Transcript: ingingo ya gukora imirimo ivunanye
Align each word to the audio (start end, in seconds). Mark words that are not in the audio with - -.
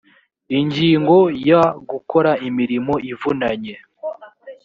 ingingo 0.59 1.17
ya 1.49 1.63
gukora 1.89 2.31
imirimo 2.47 2.93
ivunanye 3.11 3.75